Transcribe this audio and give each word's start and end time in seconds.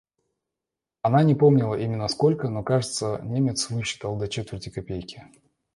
Она 1.03 1.21
не 1.21 1.35
помнила 1.35 1.75
именно 1.75 2.07
сколько, 2.07 2.49
но, 2.49 2.63
кажется, 2.63 3.19
Немец 3.23 3.69
высчитал 3.69 4.17
до 4.17 4.27
четверти 4.27 4.69
копейки. 4.69 5.25